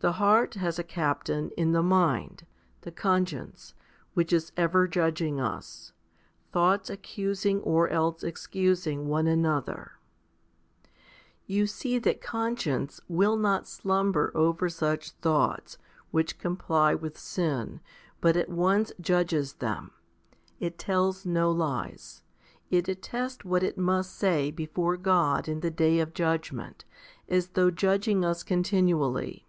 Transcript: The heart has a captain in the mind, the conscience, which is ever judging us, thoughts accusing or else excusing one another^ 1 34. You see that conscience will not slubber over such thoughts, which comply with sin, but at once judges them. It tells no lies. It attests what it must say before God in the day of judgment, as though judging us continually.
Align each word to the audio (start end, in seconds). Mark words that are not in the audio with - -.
The 0.00 0.14
heart 0.14 0.54
has 0.54 0.80
a 0.80 0.82
captain 0.82 1.50
in 1.56 1.70
the 1.70 1.80
mind, 1.80 2.44
the 2.80 2.90
conscience, 2.90 3.72
which 4.14 4.32
is 4.32 4.50
ever 4.56 4.88
judging 4.88 5.38
us, 5.38 5.92
thoughts 6.50 6.90
accusing 6.90 7.60
or 7.60 7.88
else 7.88 8.24
excusing 8.24 9.06
one 9.06 9.26
another^ 9.26 9.46
1 9.94 9.94
34. 10.86 10.92
You 11.46 11.66
see 11.68 11.98
that 12.00 12.20
conscience 12.20 13.00
will 13.06 13.36
not 13.36 13.66
slubber 13.68 14.32
over 14.34 14.68
such 14.68 15.12
thoughts, 15.12 15.78
which 16.10 16.36
comply 16.36 16.96
with 16.96 17.16
sin, 17.16 17.78
but 18.20 18.36
at 18.36 18.48
once 18.48 18.90
judges 19.00 19.52
them. 19.52 19.92
It 20.58 20.78
tells 20.80 21.24
no 21.24 21.48
lies. 21.52 22.24
It 22.72 22.88
attests 22.88 23.44
what 23.44 23.62
it 23.62 23.78
must 23.78 24.12
say 24.16 24.50
before 24.50 24.96
God 24.96 25.46
in 25.46 25.60
the 25.60 25.70
day 25.70 26.00
of 26.00 26.12
judgment, 26.12 26.84
as 27.28 27.50
though 27.50 27.70
judging 27.70 28.24
us 28.24 28.42
continually. 28.42 29.46